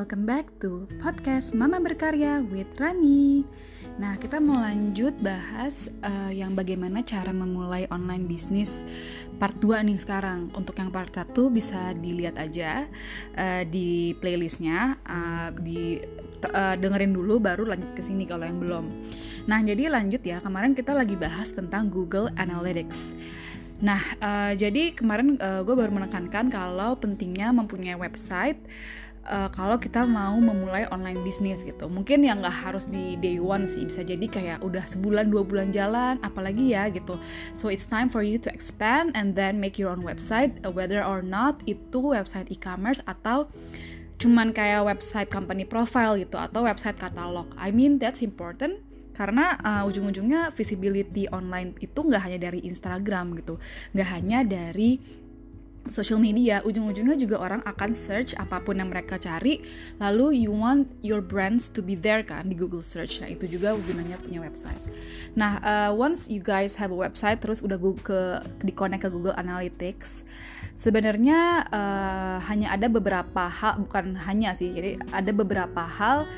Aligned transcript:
welcome 0.00 0.24
back 0.24 0.48
to 0.56 0.88
podcast 0.96 1.52
Mama 1.52 1.76
Berkarya 1.76 2.40
with 2.48 2.72
Rani. 2.80 3.44
Nah, 4.00 4.16
kita 4.16 4.40
mau 4.40 4.56
lanjut 4.56 5.12
bahas 5.20 5.92
uh, 6.00 6.32
yang 6.32 6.56
bagaimana 6.56 7.04
cara 7.04 7.36
memulai 7.36 7.84
online 7.92 8.24
bisnis 8.24 8.80
part 9.36 9.52
2 9.60 9.84
nih 9.84 10.00
sekarang. 10.00 10.48
Untuk 10.56 10.80
yang 10.80 10.88
part 10.88 11.12
1 11.12 11.36
bisa 11.52 11.92
dilihat 11.92 12.40
aja 12.40 12.88
uh, 13.36 13.60
di 13.68 14.16
playlistnya, 14.24 14.96
uh, 15.04 15.52
di 15.60 16.00
uh, 16.48 16.80
dengerin 16.80 17.12
dulu 17.12 17.36
baru 17.36 17.68
lanjut 17.68 17.92
ke 17.92 18.00
sini 18.00 18.24
kalau 18.24 18.48
yang 18.48 18.56
belum. 18.56 18.88
Nah, 19.52 19.60
jadi 19.60 19.92
lanjut 19.92 20.24
ya. 20.24 20.40
Kemarin 20.40 20.72
kita 20.72 20.96
lagi 20.96 21.12
bahas 21.20 21.52
tentang 21.52 21.92
Google 21.92 22.32
Analytics. 22.40 23.12
Nah, 23.84 24.00
uh, 24.20 24.52
jadi 24.56 24.96
kemarin 24.96 25.36
uh, 25.40 25.60
gue 25.60 25.76
baru 25.76 25.92
menekankan 25.92 26.48
kalau 26.48 26.96
pentingnya 26.96 27.52
mempunyai 27.52 27.96
website 27.96 28.60
uh, 29.30 29.48
kalau 29.54 29.78
kita 29.78 30.02
mau 30.04 30.34
memulai 30.36 30.90
online 30.90 31.22
bisnis 31.22 31.62
gitu. 31.62 31.86
Mungkin 31.86 32.26
yang 32.26 32.42
nggak 32.42 32.66
harus 32.66 32.90
di 32.90 33.14
day 33.22 33.38
one 33.38 33.70
sih 33.70 33.86
bisa 33.86 34.02
jadi 34.02 34.26
kayak 34.26 34.58
udah 34.66 34.82
sebulan 34.84 35.30
dua 35.30 35.46
bulan 35.46 35.70
jalan 35.70 36.18
apalagi 36.26 36.74
ya 36.74 36.90
gitu. 36.90 37.16
So 37.54 37.70
it's 37.70 37.86
time 37.86 38.10
for 38.10 38.26
you 38.26 38.36
to 38.42 38.50
expand 38.50 39.14
and 39.14 39.38
then 39.38 39.62
make 39.62 39.78
your 39.78 39.94
own 39.94 40.02
website 40.02 40.58
uh, 40.66 40.74
whether 40.74 41.00
or 41.00 41.22
not 41.22 41.62
itu 41.64 42.12
website 42.12 42.50
e-commerce 42.50 42.98
atau 43.06 43.48
cuman 44.20 44.52
kayak 44.52 44.84
website 44.84 45.32
company 45.32 45.64
profile 45.64 46.18
gitu 46.18 46.36
atau 46.36 46.66
website 46.66 47.00
katalog. 47.00 47.48
I 47.56 47.72
mean 47.72 47.96
that's 47.96 48.20
important 48.20 48.84
karena 49.20 49.58
uh, 49.60 49.82
ujung-ujungnya 49.84 50.56
visibility 50.56 51.28
online 51.28 51.76
itu 51.84 52.00
nggak 52.00 52.24
hanya 52.24 52.38
dari 52.40 52.64
Instagram 52.64 53.36
gitu 53.36 53.60
nggak 53.92 54.08
hanya 54.16 54.40
dari 54.48 54.96
social 55.88 56.20
media, 56.20 56.60
ujung-ujungnya 56.60 57.16
juga 57.16 57.40
orang 57.40 57.64
akan 57.64 57.96
search 57.96 58.36
apa 58.36 58.60
pun 58.60 58.76
yang 58.76 58.92
mereka 58.92 59.16
cari, 59.16 59.64
lalu 59.96 60.44
you 60.44 60.52
want 60.52 60.84
your 61.00 61.24
brands 61.24 61.72
to 61.72 61.80
be 61.80 61.96
there 61.96 62.20
kan 62.20 62.50
di 62.50 62.56
Google 62.58 62.84
search. 62.84 63.24
Nah, 63.24 63.32
itu 63.32 63.48
juga 63.48 63.72
gunanya 63.72 64.20
punya 64.20 64.44
website. 64.44 64.80
Nah, 65.32 65.56
uh, 65.64 65.90
once 65.96 66.28
you 66.28 66.44
guys 66.44 66.76
have 66.76 66.92
a 66.92 66.98
website 66.98 67.40
terus 67.40 67.64
udah 67.64 67.80
Google 67.80 68.04
ke 68.04 68.20
di 68.60 68.72
connect 68.76 69.06
ke 69.06 69.10
Google 69.10 69.34
Analytics, 69.40 70.28
sebenarnya 70.76 71.64
uh, 71.72 72.36
hanya 72.44 72.76
ada 72.76 72.92
beberapa 72.92 73.48
hal 73.48 73.80
bukan 73.80 74.20
hanya 74.28 74.52
sih. 74.52 74.76
Jadi 74.76 75.00
ada 75.10 75.32
beberapa 75.32 75.80
hal 75.84 76.28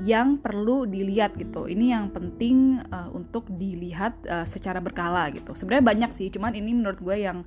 yang 0.00 0.40
perlu 0.40 0.88
dilihat 0.88 1.36
gitu. 1.36 1.68
Ini 1.68 1.92
yang 1.92 2.08
penting 2.08 2.80
uh, 2.88 3.12
untuk 3.12 3.44
dilihat 3.52 4.16
uh, 4.24 4.48
secara 4.48 4.80
berkala 4.80 5.28
gitu. 5.28 5.52
Sebenarnya 5.52 5.84
banyak 5.84 6.10
sih, 6.16 6.32
cuman 6.32 6.56
ini 6.56 6.72
menurut 6.72 7.00
gue 7.04 7.16
yang 7.20 7.44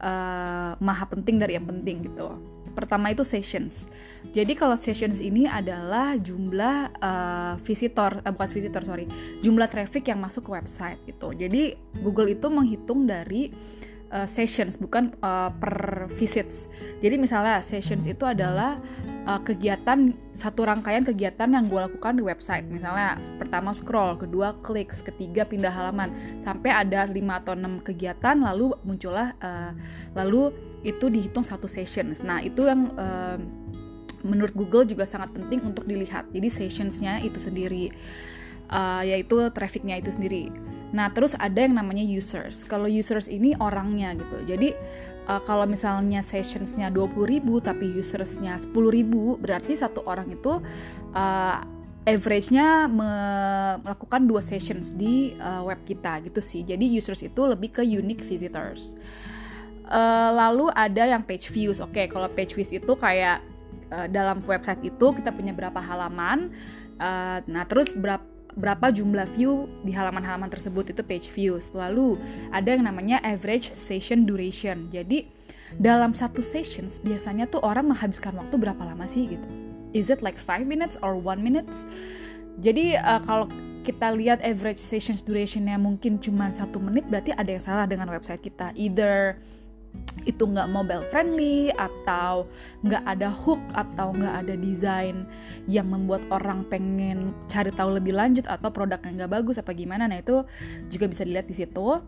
uh, 0.00 0.72
maha 0.80 1.04
penting 1.08 1.36
dari 1.36 1.60
yang 1.60 1.68
penting 1.68 2.08
gitu. 2.08 2.40
Pertama 2.72 3.12
itu 3.12 3.20
sessions. 3.26 3.90
Jadi 4.32 4.56
kalau 4.56 4.78
sessions 4.80 5.20
ini 5.20 5.44
adalah 5.44 6.16
jumlah 6.16 6.76
uh, 7.02 7.54
visitor, 7.60 8.24
uh, 8.24 8.32
bukan 8.32 8.48
visitor 8.48 8.82
sorry, 8.86 9.04
jumlah 9.44 9.68
traffic 9.68 10.08
yang 10.08 10.24
masuk 10.24 10.48
ke 10.48 10.50
website 10.56 10.98
gitu. 11.04 11.36
Jadi 11.36 11.76
Google 12.00 12.32
itu 12.32 12.46
menghitung 12.48 13.04
dari 13.04 13.52
uh, 14.14 14.24
sessions 14.24 14.80
bukan 14.80 15.12
uh, 15.20 15.50
per 15.52 16.08
visits. 16.16 16.70
Jadi 17.04 17.16
misalnya 17.20 17.60
sessions 17.60 18.06
itu 18.06 18.24
adalah 18.24 18.78
uh, 19.26 19.40
kegiatan 19.42 20.14
satu 20.32 20.64
rangkaian 20.64 21.04
kegiatan 21.04 21.50
yang 21.50 21.68
gue 21.68 21.80
lakukan 21.80 22.16
di 22.16 22.24
website. 22.24 22.64
Misalnya 22.68 23.20
pertama 23.36 23.74
scroll, 23.76 24.16
kedua 24.16 24.56
klik, 24.64 24.92
ketiga 24.92 25.44
pindah 25.44 25.72
halaman 25.72 26.14
sampai 26.40 26.70
ada 26.72 27.08
5 27.08 27.16
atau 27.16 27.52
6 27.56 27.88
kegiatan 27.88 28.36
lalu 28.40 28.72
muncullah 28.86 29.36
uh, 29.42 29.72
lalu 30.16 30.54
itu 30.86 31.12
dihitung 31.12 31.44
satu 31.44 31.68
sessions. 31.68 32.24
Nah, 32.24 32.40
itu 32.40 32.64
yang 32.64 32.92
uh, 32.96 33.36
menurut 34.24 34.52
Google 34.52 34.84
juga 34.88 35.04
sangat 35.04 35.32
penting 35.32 35.64
untuk 35.64 35.84
dilihat. 35.84 36.28
Jadi 36.32 36.48
sessionsnya 36.48 37.20
itu 37.24 37.36
sendiri 37.40 37.92
uh, 38.72 39.02
yaitu 39.04 39.36
trafficnya 39.52 40.00
itu 40.00 40.12
sendiri. 40.12 40.48
Nah, 40.90 41.10
terus 41.14 41.38
ada 41.38 41.62
yang 41.62 41.78
namanya 41.78 42.02
users. 42.02 42.66
Kalau 42.66 42.90
users 42.90 43.30
ini 43.30 43.54
orangnya 43.62 44.18
gitu. 44.18 44.36
Jadi 44.46 44.74
uh, 45.30 45.42
kalau 45.46 45.66
misalnya 45.66 46.22
sessionsnya 46.22 46.90
20.000 46.90 47.46
tapi 47.62 47.86
usersnya 47.94 48.58
10.000 48.58 49.38
berarti 49.38 49.72
satu 49.78 50.02
orang 50.06 50.34
itu 50.34 50.58
uh, 51.14 51.58
average-nya 52.08 52.88
melakukan 52.88 54.24
dua 54.24 54.40
sessions 54.40 54.96
di 54.96 55.36
uh, 55.36 55.62
web 55.62 55.78
kita 55.84 56.18
gitu 56.24 56.40
sih. 56.40 56.64
Jadi 56.64 56.88
users 56.88 57.22
itu 57.22 57.44
lebih 57.44 57.76
ke 57.76 57.82
unique 57.84 58.24
visitors. 58.24 58.96
Uh, 59.90 60.30
lalu 60.32 60.70
ada 60.72 61.06
yang 61.06 61.22
page 61.22 61.50
views. 61.50 61.78
Oke, 61.82 62.02
okay, 62.02 62.06
kalau 62.06 62.30
page 62.30 62.56
views 62.56 62.72
itu 62.72 62.92
kayak 62.96 63.42
uh, 63.92 64.06
dalam 64.08 64.40
website 64.42 64.80
itu 64.86 65.06
kita 65.12 65.30
punya 65.34 65.52
berapa 65.52 65.78
halaman. 65.78 66.50
Uh, 67.00 67.42
nah, 67.48 67.64
terus 67.68 67.92
berapa 67.92 68.29
berapa 68.56 68.90
jumlah 68.90 69.30
view 69.34 69.70
di 69.86 69.94
halaman-halaman 69.94 70.50
tersebut 70.50 70.90
itu 70.90 71.02
page 71.06 71.28
views. 71.30 71.70
Lalu 71.74 72.18
ada 72.50 72.74
yang 72.74 72.86
namanya 72.86 73.22
average 73.22 73.70
session 73.70 74.26
duration. 74.26 74.90
Jadi 74.90 75.30
dalam 75.78 76.10
satu 76.16 76.42
sessions 76.42 76.98
biasanya 76.98 77.46
tuh 77.46 77.62
orang 77.62 77.94
menghabiskan 77.94 78.34
waktu 78.34 78.58
berapa 78.58 78.82
lama 78.82 79.06
sih 79.06 79.30
gitu? 79.30 79.46
Is 79.90 80.10
it 80.10 80.22
like 80.22 80.38
5 80.38 80.66
minutes 80.66 80.98
or 81.02 81.14
1 81.18 81.42
minutes? 81.42 81.86
Jadi 82.58 82.98
uh, 82.98 83.22
kalau 83.22 83.46
kita 83.80 84.12
lihat 84.12 84.44
average 84.44 84.78
sessions 84.78 85.24
durationnya 85.24 85.80
mungkin 85.80 86.20
cuma 86.20 86.52
satu 86.52 86.76
menit 86.76 87.08
berarti 87.08 87.32
ada 87.32 87.48
yang 87.48 87.64
salah 87.64 87.86
dengan 87.88 88.10
website 88.12 88.42
kita. 88.44 88.74
Either 88.76 89.40
itu 90.28 90.44
nggak 90.44 90.68
mobile 90.68 91.04
friendly 91.08 91.72
atau 91.72 92.44
nggak 92.84 93.02
ada 93.08 93.32
hook 93.32 93.60
atau 93.72 94.12
nggak 94.12 94.34
ada 94.44 94.54
desain 94.56 95.24
yang 95.64 95.88
membuat 95.88 96.20
orang 96.28 96.66
pengen 96.68 97.32
cari 97.48 97.72
tahu 97.72 97.96
lebih 97.96 98.12
lanjut 98.12 98.44
atau 98.44 98.68
produk 98.68 99.00
yang 99.06 99.24
nggak 99.24 99.32
bagus 99.40 99.56
apa 99.56 99.72
gimana. 99.72 100.04
Nah 100.10 100.20
itu 100.20 100.44
juga 100.92 101.08
bisa 101.08 101.24
dilihat 101.24 101.48
di 101.48 101.56
situ. 101.56 102.00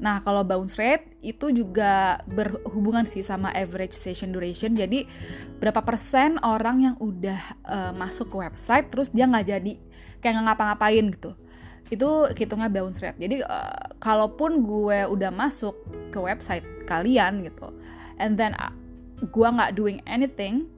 Nah 0.00 0.22
kalau 0.22 0.42
bounce 0.46 0.78
rate 0.78 1.18
itu 1.22 1.50
juga 1.54 2.22
berhubungan 2.30 3.06
sih 3.06 3.22
sama 3.22 3.54
average 3.54 3.94
session 3.94 4.34
duration. 4.34 4.74
Jadi 4.74 5.06
berapa 5.62 5.82
persen 5.82 6.42
orang 6.42 6.76
yang 6.90 6.96
udah 6.98 7.40
uh, 7.66 7.92
masuk 7.94 8.34
ke 8.34 8.36
website 8.40 8.90
terus 8.90 9.14
dia 9.14 9.30
nggak 9.30 9.46
jadi 9.46 9.72
kayak 10.20 10.32
nggak 10.36 10.46
ngapa-ngapain 10.52 11.06
gitu 11.14 11.32
itu 11.88 12.08
hitungnya 12.36 12.68
bounce 12.68 13.00
rate. 13.00 13.16
Jadi 13.16 13.40
uh, 13.40 13.96
kalaupun 13.98 14.60
gue 14.60 15.08
udah 15.08 15.32
masuk 15.32 15.74
ke 16.12 16.18
website 16.20 16.66
kalian 16.84 17.40
gitu, 17.42 17.72
and 18.20 18.36
then 18.36 18.52
uh, 18.60 18.70
gue 19.24 19.48
nggak 19.48 19.72
doing 19.74 19.98
anything, 20.04 20.68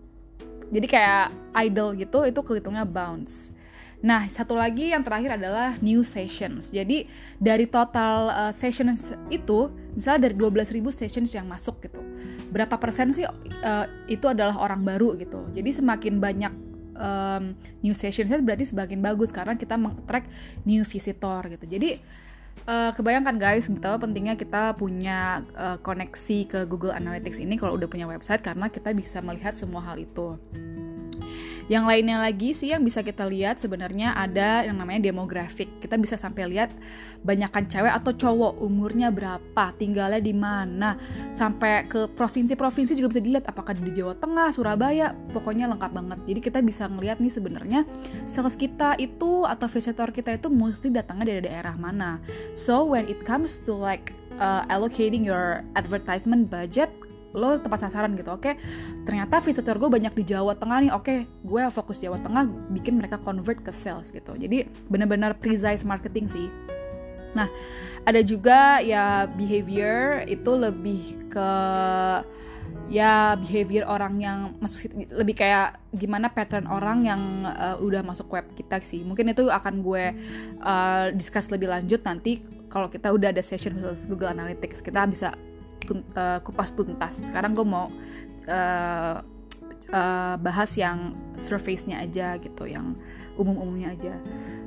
jadi 0.72 0.86
kayak 0.86 1.26
idle 1.58 1.92
gitu, 1.98 2.24
itu 2.24 2.40
kehitungnya 2.40 2.86
bounce. 2.86 3.52
Nah, 4.02 4.26
satu 4.26 4.58
lagi 4.58 4.90
yang 4.90 5.06
terakhir 5.06 5.38
adalah 5.38 5.78
new 5.78 6.02
sessions. 6.02 6.74
Jadi 6.74 7.06
dari 7.38 7.70
total 7.70 8.34
uh, 8.34 8.52
sessions 8.52 9.14
itu, 9.30 9.70
misalnya 9.94 10.26
dari 10.26 10.34
12.000 10.34 10.90
sessions 10.90 11.30
yang 11.30 11.46
masuk 11.46 11.78
gitu, 11.86 12.02
berapa 12.50 12.74
persen 12.82 13.14
sih 13.14 13.22
uh, 13.22 13.86
itu 14.10 14.26
adalah 14.26 14.58
orang 14.58 14.82
baru 14.82 15.14
gitu. 15.22 15.46
Jadi 15.54 15.70
semakin 15.70 16.18
banyak 16.18 16.52
um, 17.02 17.58
new 17.82 17.92
sessions 17.92 18.30
berarti 18.30 18.70
semakin 18.70 19.02
bagus 19.02 19.34
karena 19.34 19.58
kita 19.58 19.74
meng-track 19.74 20.30
new 20.62 20.86
visitor 20.86 21.50
gitu. 21.50 21.66
Jadi 21.66 21.98
uh, 22.70 22.94
kebayangkan 22.94 23.36
guys 23.36 23.66
betapa 23.66 24.06
pentingnya 24.06 24.38
kita 24.38 24.78
punya 24.78 25.42
uh, 25.58 25.76
koneksi 25.82 26.38
ke 26.46 26.60
Google 26.70 26.94
Analytics 26.94 27.42
ini 27.42 27.58
kalau 27.58 27.74
udah 27.74 27.90
punya 27.90 28.06
website 28.06 28.40
karena 28.40 28.70
kita 28.70 28.94
bisa 28.94 29.18
melihat 29.18 29.58
semua 29.58 29.82
hal 29.82 29.98
itu. 29.98 30.38
Yang 31.70 31.84
lainnya 31.86 32.18
lagi 32.18 32.50
sih 32.56 32.74
yang 32.74 32.82
bisa 32.82 33.04
kita 33.04 33.26
lihat 33.26 33.62
sebenarnya 33.62 34.14
ada 34.16 34.66
yang 34.66 34.78
namanya 34.78 35.10
demografik. 35.10 35.68
Kita 35.78 35.94
bisa 35.98 36.18
sampai 36.18 36.50
lihat 36.50 36.74
banyakkan 37.22 37.70
cewek 37.70 37.92
atau 37.92 38.12
cowok 38.14 38.58
umurnya 38.58 39.14
berapa, 39.14 39.70
tinggalnya 39.78 40.18
di 40.18 40.34
mana, 40.34 40.98
sampai 41.30 41.86
ke 41.86 42.10
provinsi-provinsi 42.18 42.98
juga 42.98 43.14
bisa 43.14 43.22
dilihat 43.22 43.46
apakah 43.46 43.78
di 43.78 43.94
Jawa 43.94 44.18
Tengah, 44.18 44.50
Surabaya, 44.50 45.14
pokoknya 45.30 45.70
lengkap 45.70 45.90
banget. 45.94 46.18
Jadi 46.26 46.40
kita 46.42 46.58
bisa 46.64 46.90
ngelihat 46.90 47.22
nih 47.22 47.32
sebenarnya 47.32 47.80
sales 48.26 48.58
kita 48.58 48.98
itu 48.98 49.46
atau 49.46 49.66
visitor 49.70 50.10
kita 50.10 50.34
itu 50.34 50.50
mesti 50.50 50.90
datangnya 50.90 51.36
dari 51.36 51.40
daerah 51.46 51.74
mana. 51.78 52.18
So 52.58 52.82
when 52.82 53.06
it 53.06 53.22
comes 53.22 53.62
to 53.66 53.72
like 53.72 54.10
uh, 54.42 54.66
allocating 54.66 55.22
your 55.22 55.62
advertisement 55.78 56.50
budget 56.50 56.90
lo 57.32 57.58
tepat 57.58 57.88
sasaran 57.88 58.12
gitu. 58.16 58.32
Oke 58.32 58.56
ternyata 59.04 59.40
visitor 59.40 59.76
gue 59.76 59.90
banyak 59.90 60.12
di 60.12 60.24
Jawa 60.28 60.56
Tengah 60.56 60.78
nih. 60.88 60.92
Oke 60.92 61.14
gue 61.26 61.62
fokus 61.72 62.00
Jawa 62.00 62.20
Tengah 62.20 62.46
bikin 62.72 62.96
mereka 63.00 63.18
convert 63.20 63.60
ke 63.60 63.72
sales 63.74 64.12
gitu. 64.12 64.36
Jadi 64.36 64.68
benar-benar 64.88 65.36
precise 65.36 65.84
marketing 65.84 66.28
sih. 66.28 66.46
Nah 67.32 67.48
ada 68.02 68.20
juga 68.20 68.82
ya 68.82 69.30
behavior 69.30 70.26
itu 70.26 70.50
lebih 70.58 71.30
ke 71.30 71.50
ya 72.92 73.38
behavior 73.40 73.88
orang 73.88 74.20
yang 74.20 74.38
masuk 74.60 74.92
lebih 75.08 75.38
kayak 75.38 75.80
gimana 75.96 76.28
pattern 76.28 76.68
orang 76.68 77.08
yang 77.08 77.20
uh, 77.48 77.80
udah 77.80 78.04
masuk 78.04 78.28
web 78.32 78.44
kita 78.52 78.82
sih. 78.84 79.00
Mungkin 79.06 79.32
itu 79.32 79.48
akan 79.48 79.80
gue 79.80 80.12
uh, 80.60 81.08
discuss 81.16 81.48
lebih 81.48 81.72
lanjut 81.72 82.04
nanti. 82.04 82.42
Kalau 82.68 82.88
kita 82.88 83.12
udah 83.12 83.32
ada 83.32 83.44
session 83.44 83.76
khusus 83.80 84.08
Google 84.08 84.32
Analytics 84.32 84.80
kita 84.80 85.04
bisa 85.04 85.36
uh, 85.90 86.38
kupas 86.44 86.70
tuntas. 86.72 87.18
Sekarang 87.18 87.52
gue 87.56 87.66
mau 87.66 87.90
uh, 88.48 89.16
uh, 89.92 90.34
bahas 90.40 90.70
yang 90.78 91.14
surface-nya 91.34 92.02
aja 92.02 92.38
gitu, 92.38 92.66
yang 92.66 92.96
umum-umumnya 93.36 93.96
aja. 93.96 94.14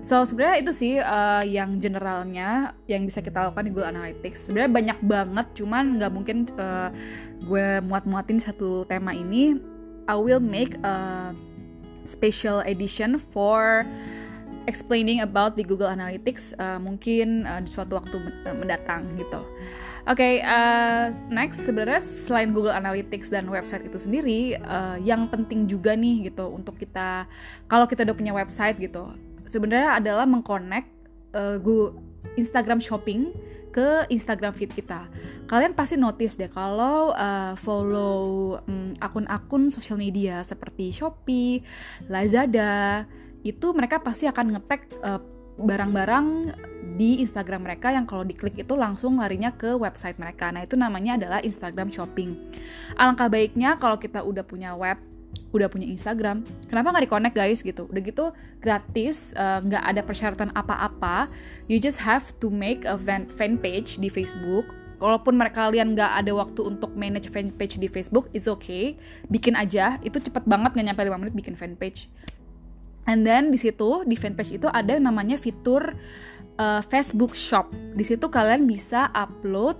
So 0.05 0.21
sebenarnya 0.25 0.57
itu 0.61 0.71
sih 0.73 0.93
uh, 1.01 1.41
yang 1.45 1.81
generalnya 1.81 2.77
yang 2.85 3.05
bisa 3.05 3.21
kita 3.21 3.49
lakukan 3.49 3.65
di 3.65 3.71
Google 3.73 3.89
Analytics. 3.93 4.49
Sebenarnya 4.49 4.71
banyak 4.71 4.99
banget, 5.05 5.47
cuman 5.57 5.97
nggak 5.97 6.11
mungkin 6.13 6.37
uh, 6.57 6.89
gue 7.45 7.81
muat-muatin 7.85 8.41
satu 8.41 8.85
tema 8.85 9.13
ini. 9.13 9.57
I 10.05 10.13
will 10.13 10.41
make 10.41 10.77
a 10.85 11.33
special 12.05 12.61
edition 12.61 13.17
for 13.17 13.81
explaining 14.69 15.25
about 15.25 15.57
the 15.57 15.65
Google 15.65 15.89
Analytics 15.89 16.53
uh, 16.61 16.77
mungkin 16.77 17.49
uh, 17.49 17.61
di 17.61 17.69
suatu 17.69 17.97
waktu 17.97 18.17
mendatang 18.53 19.09
gitu. 19.17 19.41
Oke, 20.05 20.21
okay, 20.21 20.33
uh, 20.45 21.09
next 21.33 21.65
sebenarnya 21.65 21.97
selain 21.97 22.53
Google 22.53 22.77
Analytics 22.77 23.33
dan 23.33 23.49
website 23.49 23.89
itu 23.89 23.97
sendiri, 23.97 24.53
uh, 24.61 25.01
yang 25.01 25.25
penting 25.33 25.65
juga 25.65 25.97
nih 25.97 26.29
gitu 26.29 26.45
untuk 26.45 26.77
kita 26.77 27.25
kalau 27.65 27.89
kita 27.89 28.05
udah 28.05 28.13
punya 28.13 28.29
website 28.29 28.77
gitu, 28.77 29.17
sebenarnya 29.49 29.97
adalah 29.97 30.29
mengconnect 30.29 30.85
uh, 31.33 31.57
Instagram 32.37 32.77
Shopping 32.77 33.33
ke 33.73 34.05
Instagram 34.13 34.53
feed 34.53 34.77
kita. 34.77 35.09
Kalian 35.49 35.73
pasti 35.73 35.97
notice 35.97 36.37
deh 36.37 36.53
kalau 36.53 37.09
uh, 37.09 37.57
follow 37.57 38.55
um, 38.61 38.93
akun-akun 39.01 39.73
sosial 39.73 39.97
media 39.97 40.45
seperti 40.45 40.93
Shopee, 40.93 41.65
Lazada, 42.13 43.09
itu 43.41 43.73
mereka 43.73 43.99
pasti 44.05 44.29
akan 44.29 44.53
ngetek 44.53 44.81
uh, 45.01 45.17
barang-barang 45.55 46.51
di 46.95 47.19
Instagram 47.19 47.67
mereka 47.67 47.91
yang 47.91 48.07
kalau 48.07 48.23
diklik 48.23 48.55
itu 48.55 48.73
langsung 48.75 49.19
larinya 49.19 49.51
ke 49.51 49.75
website 49.75 50.15
mereka. 50.15 50.51
Nah, 50.51 50.63
itu 50.63 50.79
namanya 50.79 51.19
adalah 51.19 51.39
Instagram 51.43 51.91
Shopping. 51.91 52.35
Alangkah 52.95 53.27
baiknya 53.27 53.75
kalau 53.75 53.99
kita 53.99 54.23
udah 54.23 54.43
punya 54.47 54.71
web, 54.75 54.95
udah 55.51 55.67
punya 55.67 55.87
Instagram, 55.87 56.43
kenapa 56.67 56.95
nggak 56.95 57.03
di-connect 57.07 57.35
guys 57.35 57.59
gitu? 57.63 57.87
Udah 57.91 58.01
gitu 58.03 58.25
gratis, 58.63 59.35
eh, 59.35 59.59
nggak 59.63 59.83
uh, 59.83 59.91
ada 59.91 60.01
persyaratan 60.03 60.49
apa-apa. 60.55 61.27
You 61.67 61.79
just 61.79 61.99
have 62.03 62.35
to 62.43 62.47
make 62.47 62.87
a 62.87 62.95
fan, 62.95 63.27
fan 63.31 63.59
page 63.59 63.99
di 63.99 64.07
Facebook. 64.07 64.67
Walaupun 64.95 65.35
mereka 65.35 65.67
kalian 65.67 65.91
nggak 65.91 66.23
ada 66.23 66.31
waktu 66.31 66.63
untuk 66.63 66.95
manage 66.95 67.27
fan 67.27 67.51
page 67.51 67.75
di 67.75 67.91
Facebook, 67.91 68.31
it's 68.31 68.47
okay. 68.47 68.95
Bikin 69.27 69.59
aja, 69.59 69.99
itu 69.99 70.19
cepet 70.23 70.47
banget 70.47 70.71
nggak 70.71 70.87
nyampe 70.95 71.03
5 71.03 71.19
menit 71.19 71.35
bikin 71.35 71.55
fan 71.59 71.75
page. 71.75 72.07
And 73.05 73.25
then 73.25 73.53
di 73.53 73.57
situ 73.61 74.03
di 74.05 74.17
fanpage 74.17 74.57
itu 74.57 74.67
ada 74.69 74.97
namanya 74.97 75.37
fitur 75.37 75.93
uh, 76.57 76.81
Facebook 76.81 77.37
Shop. 77.37 77.69
Di 77.71 78.01
situ 78.01 78.27
kalian 78.29 78.65
bisa 78.65 79.13
upload 79.13 79.77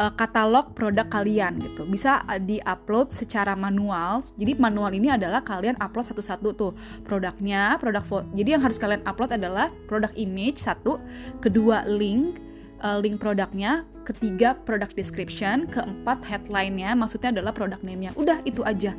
uh, 0.00 0.12
katalog 0.16 0.72
produk 0.72 1.04
kalian 1.12 1.60
gitu. 1.60 1.84
Bisa 1.84 2.24
uh, 2.24 2.40
di-upload 2.40 3.12
secara 3.12 3.52
manual. 3.52 4.24
Jadi 4.40 4.56
manual 4.56 4.92
ini 4.96 5.12
adalah 5.12 5.44
kalian 5.44 5.76
upload 5.80 6.08
satu-satu 6.08 6.48
tuh 6.56 6.72
produknya, 7.04 7.76
produk 7.76 8.04
foto. 8.04 8.26
Jadi 8.32 8.48
yang 8.56 8.62
harus 8.64 8.80
kalian 8.80 9.04
upload 9.04 9.36
adalah 9.36 9.68
produk 9.84 10.12
image 10.16 10.60
satu, 10.60 10.96
kedua 11.44 11.84
link 11.84 12.51
uh, 12.82 12.98
link 12.98 13.22
produknya, 13.22 13.86
ketiga 14.02 14.58
product 14.66 14.98
description, 14.98 15.70
keempat 15.70 16.26
headline-nya, 16.26 16.92
maksudnya 16.98 17.30
adalah 17.30 17.54
product 17.54 17.86
name-nya. 17.86 18.10
Udah 18.18 18.42
itu 18.42 18.66
aja. 18.66 18.92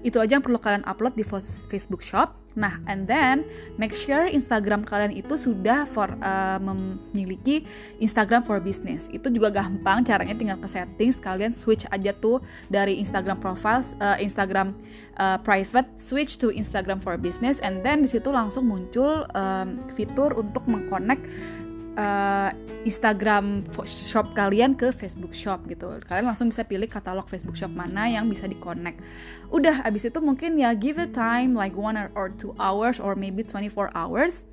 Itu 0.00 0.18
aja 0.18 0.40
yang 0.40 0.44
perlu 0.44 0.56
kalian 0.56 0.84
upload 0.88 1.14
di 1.14 1.24
Facebook 1.68 2.00
Shop. 2.00 2.34
Nah, 2.56 2.80
and 2.88 3.04
then 3.04 3.44
make 3.76 3.92
sure 3.92 4.24
Instagram 4.24 4.80
kalian 4.88 5.12
itu 5.12 5.36
sudah 5.36 5.84
for 5.84 6.08
uh, 6.24 6.56
memiliki 6.56 7.68
Instagram 8.00 8.48
for 8.48 8.56
business. 8.64 9.12
Itu 9.12 9.28
juga 9.28 9.52
gampang, 9.52 10.08
caranya 10.08 10.32
tinggal 10.32 10.56
ke 10.56 10.64
settings, 10.64 11.20
kalian 11.20 11.52
switch 11.52 11.84
aja 11.92 12.16
tuh 12.16 12.40
dari 12.72 12.96
Instagram 12.96 13.44
profiles, 13.44 13.92
uh, 14.00 14.16
Instagram 14.16 14.72
uh, 15.20 15.36
private, 15.44 15.84
switch 16.00 16.40
to 16.40 16.48
Instagram 16.48 16.96
for 16.96 17.20
business, 17.20 17.60
and 17.60 17.84
then 17.84 18.00
di 18.00 18.08
situ 18.08 18.32
langsung 18.32 18.72
muncul 18.72 19.28
um, 19.36 19.84
fitur 19.92 20.32
untuk 20.32 20.64
mengconnect 20.64 21.28
uh, 21.96 22.50
Instagram 22.86 23.66
shop 23.84 24.36
kalian 24.38 24.78
ke 24.78 24.94
Facebook 24.94 25.34
shop 25.34 25.66
gitu. 25.66 25.98
Kalian 26.06 26.30
langsung 26.30 26.52
bisa 26.52 26.62
pilih 26.62 26.86
katalog 26.86 27.26
Facebook 27.26 27.58
shop 27.58 27.72
mana 27.74 28.06
yang 28.06 28.30
bisa 28.30 28.46
di-connect. 28.46 29.02
Udah 29.50 29.82
abis 29.82 30.06
itu 30.06 30.20
mungkin 30.22 30.60
ya 30.60 30.76
give 30.76 31.00
it 31.02 31.10
time 31.10 31.56
like 31.56 31.74
one 31.74 31.98
or 32.14 32.30
two 32.38 32.54
hours 32.62 33.02
or 33.02 33.18
maybe 33.18 33.42
24 33.42 33.90
hours. 33.96 34.46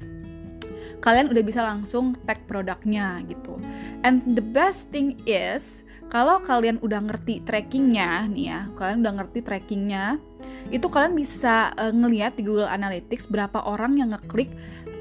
Kalian 1.03 1.27
udah 1.27 1.43
bisa 1.43 1.61
langsung 1.61 2.15
tag 2.23 2.39
produknya 2.47 3.19
gitu. 3.27 3.59
And 4.07 4.23
the 4.39 4.43
best 4.43 4.87
thing 4.89 5.19
is 5.27 5.83
kalau 6.07 6.39
kalian 6.39 6.79
udah 6.79 7.03
ngerti 7.03 7.43
trackingnya 7.43 8.29
nih 8.31 8.45
ya, 8.53 8.59
kalian 8.77 9.01
udah 9.03 9.13
ngerti 9.19 9.39
trackingnya, 9.43 10.21
itu 10.69 10.87
kalian 10.87 11.17
bisa 11.17 11.73
uh, 11.75 11.91
ngelihat 11.91 12.37
di 12.37 12.45
Google 12.45 12.69
Analytics 12.69 13.27
berapa 13.27 13.65
orang 13.65 13.99
yang 13.99 14.13
ngeklik 14.15 14.53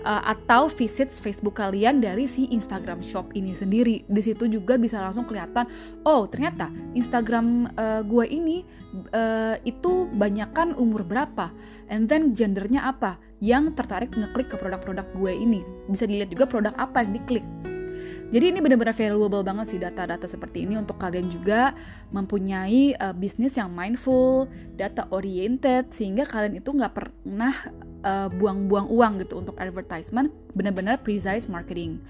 uh, 0.02 0.22
atau 0.26 0.68
visit 0.68 1.08
Facebook 1.10 1.58
kalian 1.58 2.02
dari 2.02 2.26
si 2.28 2.46
Instagram 2.50 3.02
Shop 3.02 3.30
ini 3.32 3.54
sendiri. 3.56 4.06
Di 4.06 4.22
situ 4.22 4.46
juga 4.46 4.78
bisa 4.78 5.00
langsung 5.00 5.26
kelihatan, 5.26 5.66
oh 6.06 6.26
ternyata 6.28 6.68
Instagram 6.94 7.72
uh, 7.74 8.02
gue 8.06 8.24
ini 8.28 8.66
uh, 9.14 9.56
itu 9.62 10.10
banyakkan 10.14 10.74
umur 10.76 11.02
berapa, 11.06 11.50
and 11.88 12.06
then 12.06 12.34
gendernya 12.36 12.84
apa, 12.84 13.18
yang 13.42 13.74
tertarik 13.74 14.12
ngeklik 14.14 14.52
ke 14.52 14.56
produk-produk 14.60 15.06
gue 15.18 15.32
ini. 15.32 15.60
Bisa 15.90 16.06
dilihat 16.06 16.30
juga 16.30 16.46
produk 16.46 16.74
apa 16.78 17.02
yang 17.02 17.18
diklik. 17.18 17.46
Jadi 18.32 18.48
ini 18.48 18.64
benar-benar 18.64 18.96
valuable 18.96 19.44
banget 19.44 19.76
sih 19.76 19.78
data-data 19.78 20.24
seperti 20.24 20.64
ini 20.64 20.80
untuk 20.80 20.96
kalian 20.96 21.28
juga 21.28 21.76
mempunyai 22.16 22.96
uh, 22.96 23.12
bisnis 23.12 23.60
yang 23.60 23.68
mindful, 23.68 24.48
data 24.80 25.04
oriented, 25.12 25.92
sehingga 25.92 26.24
kalian 26.24 26.56
itu 26.56 26.72
nggak 26.72 26.96
pernah 26.96 27.52
eh, 28.02 28.28
buang-buang 28.32 28.88
uang 28.88 29.12
gitu 29.20 29.44
untuk 29.44 29.60
advertisement, 29.60 30.32
benar-benar 30.56 31.04
precise 31.04 31.44
marketing. 31.44 32.00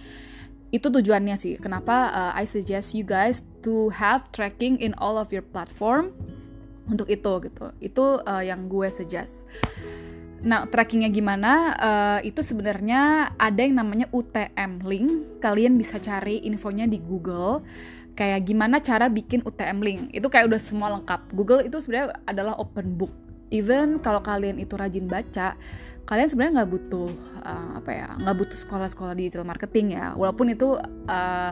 Itu 0.70 0.88
tujuannya 0.88 1.34
sih. 1.34 1.58
Kenapa 1.58 2.14
uh, 2.14 2.32
I 2.38 2.46
suggest 2.46 2.94
you 2.94 3.02
guys 3.02 3.42
to 3.66 3.90
have 3.92 4.30
tracking 4.30 4.78
in 4.78 4.94
all 4.96 5.18
of 5.18 5.34
your 5.34 5.44
platform 5.44 6.14
untuk 6.86 7.10
itu 7.10 7.32
gitu. 7.44 7.66
Itu 7.82 8.22
uh, 8.24 8.40
yang 8.40 8.70
gue 8.70 8.88
suggest. 8.88 9.44
Nah, 10.42 10.66
trackingnya 10.66 11.10
gimana? 11.14 11.52
Uh, 11.78 12.20
itu 12.26 12.42
sebenarnya 12.42 13.32
ada 13.38 13.60
yang 13.62 13.78
namanya 13.78 14.10
UTM 14.10 14.82
link. 14.82 15.38
Kalian 15.38 15.78
bisa 15.78 16.02
cari 16.02 16.42
infonya 16.42 16.90
di 16.90 16.98
Google. 16.98 17.62
Kayak 18.18 18.44
gimana 18.44 18.82
cara 18.82 19.06
bikin 19.06 19.46
UTM 19.46 19.78
link. 19.80 20.00
Itu 20.10 20.26
kayak 20.26 20.50
udah 20.50 20.60
semua 20.60 20.90
lengkap. 20.98 21.30
Google 21.32 21.62
itu 21.62 21.78
sebenarnya 21.78 22.18
adalah 22.26 22.58
open 22.58 22.98
book 22.98 23.14
even 23.52 24.00
kalau 24.00 24.24
kalian 24.24 24.56
itu 24.56 24.74
rajin 24.74 25.06
baca 25.06 25.54
kalian 26.08 26.26
sebenarnya 26.26 26.64
nggak 26.64 26.70
butuh 26.72 27.10
uh, 27.46 27.78
apa 27.78 27.90
ya 27.92 28.08
nggak 28.18 28.36
butuh 28.42 28.58
sekolah-sekolah 28.58 29.14
digital 29.14 29.46
marketing 29.46 29.94
ya 29.94 30.16
walaupun 30.18 30.50
itu 30.50 30.80
uh, 31.06 31.50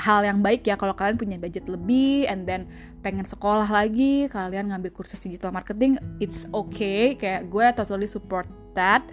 hal 0.00 0.24
yang 0.24 0.40
baik 0.40 0.64
ya 0.64 0.80
kalau 0.80 0.96
kalian 0.96 1.20
punya 1.20 1.36
budget 1.36 1.68
lebih 1.68 2.24
and 2.26 2.48
then 2.48 2.64
pengen 3.04 3.28
sekolah 3.28 3.68
lagi 3.68 4.28
kalian 4.32 4.72
ngambil 4.72 4.92
kursus 4.96 5.20
digital 5.20 5.52
marketing 5.52 6.00
it's 6.18 6.48
okay. 6.56 7.14
Kayak 7.20 7.52
gue 7.52 7.66
totally 7.76 8.08
support 8.08 8.48
that. 8.72 9.04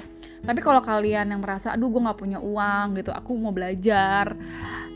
Tapi 0.48 0.64
kalau 0.64 0.80
kalian 0.80 1.28
yang 1.28 1.42
merasa 1.44 1.76
aduh 1.76 1.92
gue 1.92 2.00
nggak 2.00 2.20
punya 2.20 2.40
uang 2.40 2.96
gitu 2.96 3.12
aku 3.12 3.36
mau 3.36 3.52
belajar 3.52 4.32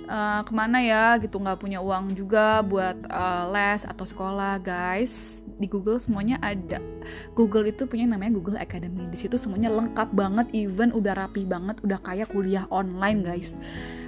uh, 0.07 0.41
ke 0.47 0.51
mana 0.55 0.79
ya? 0.79 1.19
gitu 1.19 1.35
nggak 1.35 1.59
punya 1.59 1.83
uang 1.83 2.15
juga 2.15 2.63
buat 2.63 2.95
uh, 3.11 3.51
les 3.51 3.83
atau 3.83 4.07
sekolah 4.07 4.63
guys 4.63 5.43
di 5.61 5.69
Google 5.69 6.01
semuanya 6.01 6.41
ada. 6.41 6.81
Google 7.37 7.69
itu 7.69 7.85
punya 7.85 8.09
namanya 8.09 8.33
Google 8.33 8.57
Academy. 8.57 9.05
Di 9.13 9.17
situ 9.21 9.37
semuanya 9.37 9.69
lengkap 9.69 10.09
banget 10.17 10.49
even 10.57 10.89
udah 10.89 11.13
rapi 11.13 11.45
banget 11.45 11.77
udah 11.85 12.01
kayak 12.01 12.33
kuliah 12.33 12.65
online 12.73 13.21
guys. 13.21 13.53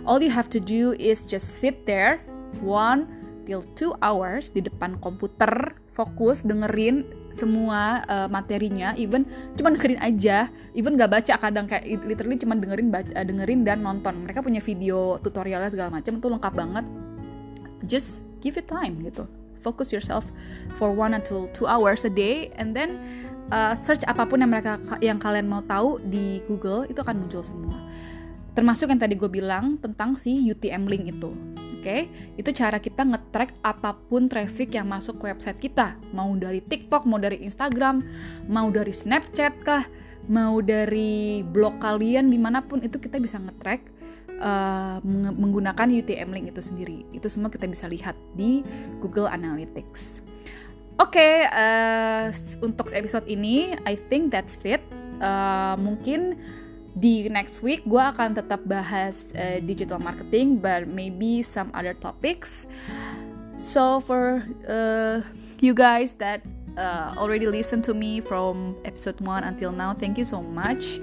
All 0.09 0.17
you 0.17 0.33
have 0.33 0.49
to 0.49 0.59
do 0.59 0.97
is 0.97 1.21
just 1.21 1.61
sit 1.61 1.85
there 1.85 2.25
one 2.65 3.05
till 3.45 3.61
two 3.77 3.93
hours 4.01 4.49
di 4.49 4.65
depan 4.65 4.97
komputer 5.03 5.77
fokus 5.93 6.41
dengerin 6.41 7.05
semua 7.29 8.01
uh, 8.09 8.25
materinya 8.25 8.97
even 8.97 9.29
cuma 9.53 9.69
dengerin 9.69 10.01
aja. 10.01 10.49
Even 10.73 10.97
gak 10.97 11.13
baca 11.13 11.33
kadang 11.37 11.69
kayak 11.69 11.85
literally 12.01 12.41
cuma 12.41 12.57
dengerin 12.57 12.89
baca, 12.89 13.13
uh, 13.13 13.21
dengerin 13.21 13.61
dan 13.61 13.85
nonton. 13.85 14.25
Mereka 14.25 14.41
punya 14.41 14.59
video 14.59 15.21
tutorialnya 15.21 15.69
segala 15.69 15.93
macam 15.93 16.17
itu 16.17 16.27
lengkap 16.27 16.53
banget. 16.57 16.85
Just 17.85 18.25
give 18.41 18.57
it 18.59 18.67
time 18.67 18.99
gitu 19.03 19.42
focus 19.63 19.95
yourself 19.95 20.29
for 20.75 20.91
one 20.91 21.15
until 21.15 21.47
two 21.55 21.65
hours 21.65 22.03
a 22.03 22.11
day 22.11 22.51
and 22.59 22.75
then 22.75 22.99
uh, 23.55 23.71
search 23.73 24.03
apa 24.11 24.27
pun 24.27 24.43
yang 24.43 24.51
mereka 24.51 24.75
yang 24.99 25.17
kalian 25.17 25.47
mau 25.47 25.63
tahu 25.63 26.03
di 26.03 26.43
Google 26.51 26.83
itu 26.91 26.99
akan 26.99 27.23
muncul 27.23 27.41
semua 27.41 27.79
termasuk 28.53 28.91
yang 28.91 28.99
tadi 28.99 29.15
gue 29.15 29.31
bilang 29.31 29.79
tentang 29.79 30.19
si 30.19 30.35
UTM 30.51 30.85
link 30.85 31.15
itu 31.15 31.31
okay? 31.83 32.07
Itu 32.39 32.55
cara 32.55 32.79
kita 32.79 33.03
nge-track 33.03 33.59
apa 33.59 33.99
pun 34.07 34.31
traffic 34.31 34.71
yang 34.71 34.87
masuk 34.87 35.19
ke 35.19 35.27
website 35.27 35.59
kita. 35.59 35.99
Mau 36.15 36.31
dari 36.39 36.63
TikTok, 36.63 37.03
mau 37.03 37.19
dari 37.19 37.43
Instagram, 37.43 37.99
mau 38.47 38.71
dari 38.71 38.95
Snapchat 38.95 39.53
kah, 39.67 39.83
mau 40.31 40.63
dari 40.63 41.43
blog 41.43 41.83
kalian 41.83 42.31
di 42.31 42.39
mana 42.39 42.63
pun 42.63 42.79
itu 42.79 42.95
kita 42.95 43.19
bisa 43.19 43.35
nge-track 43.35 43.92
uh, 44.39 44.97
menggunakan 45.37 45.89
UTM 45.89 46.29
link 46.33 46.45
itu 46.53 46.61
sendiri. 46.61 47.05
Itu 47.13 47.27
semua 47.29 47.51
kita 47.53 47.67
bisa 47.69 47.85
lihat 47.89 48.17
di 48.33 48.65
Google 49.03 49.29
Analytics. 49.29 50.23
Oke, 51.01 51.17
okay, 51.17 51.35
uh, 51.49 52.29
untuk 52.61 52.93
episode 52.93 53.25
ini, 53.25 53.73
I 53.89 53.97
think 53.97 54.29
that's 54.29 54.61
it. 54.61 54.81
Uh, 55.17 55.73
mungkin 55.81 56.37
di 56.93 57.25
next 57.25 57.65
week 57.65 57.81
gue 57.89 57.97
akan 57.97 58.37
tetap 58.37 58.61
bahas 58.69 59.25
uh, 59.33 59.57
digital 59.65 59.97
marketing, 59.97 60.61
but 60.61 60.85
maybe 60.85 61.41
some 61.41 61.73
other 61.73 61.97
topics. 61.97 62.69
So 63.57 64.01
for 64.05 64.45
uh, 64.69 65.25
you 65.61 65.73
guys 65.73 66.13
that 66.21 66.45
uh, 66.77 67.17
already 67.17 67.49
listen 67.49 67.81
to 67.89 67.93
me 67.93 68.21
from 68.21 68.77
episode 68.85 69.17
1 69.21 69.43
until 69.43 69.71
now, 69.73 69.93
thank 69.93 70.17
you 70.17 70.25
so 70.25 70.41
much. 70.41 71.01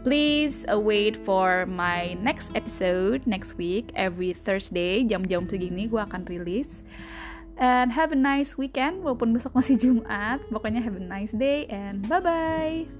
Please 0.00 0.64
uh, 0.64 0.80
wait 0.80 1.12
for 1.12 1.68
my 1.68 2.16
next 2.24 2.48
episode 2.56 3.26
next 3.28 3.60
week 3.60 3.92
every 3.92 4.32
Thursday 4.32 5.04
jam-jam 5.04 5.44
segini 5.44 5.92
gue 5.92 6.00
akan 6.00 6.24
rilis. 6.24 6.80
And 7.60 7.92
have 7.92 8.08
a 8.08 8.16
nice 8.16 8.56
weekend 8.56 9.04
walaupun 9.04 9.36
besok 9.36 9.52
masih 9.52 9.76
Jumat. 9.82 10.40
Pokoknya 10.48 10.80
have 10.80 10.96
a 10.96 11.04
nice 11.04 11.36
day 11.36 11.68
and 11.68 12.00
bye 12.08 12.24
bye. 12.24 12.99